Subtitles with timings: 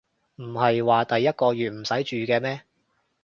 [0.37, 2.63] 唔係話第一個月唔使住嘅咩